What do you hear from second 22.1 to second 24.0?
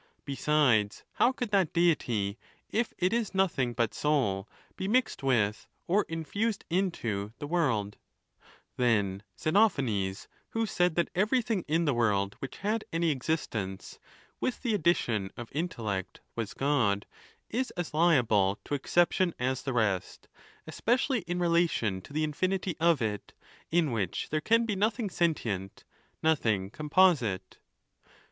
the infinity of it, in